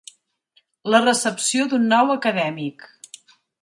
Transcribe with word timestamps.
La 0.95 1.03
recepció 1.03 1.69
d'un 1.75 1.87
nou 1.95 2.17
acadèmic. 2.17 2.93